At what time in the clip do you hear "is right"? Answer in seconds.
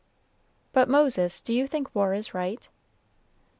2.15-2.67